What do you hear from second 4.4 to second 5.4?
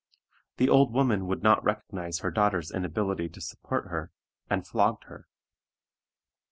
and flogged her.